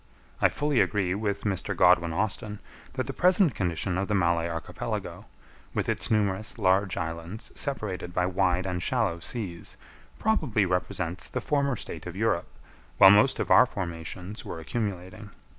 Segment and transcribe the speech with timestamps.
[0.41, 1.77] I fully agree with Mr.
[1.77, 2.57] Godwin Austen,
[2.93, 5.25] that the present condition of the Malay Archipelago,
[5.75, 9.77] with its numerous large islands separated by wide and shallow seas,
[10.17, 12.47] probably represents the former state of Europe,
[12.97, 15.29] while most of our formations were accumulating.